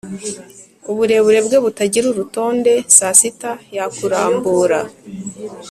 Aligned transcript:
uburebure 0.91 1.39
bwe 1.45 1.57
butagira 1.63 2.05
urutonde 2.09 2.73
saa 2.95 3.15
sita 3.19 3.51
yakurambura, 3.75 4.79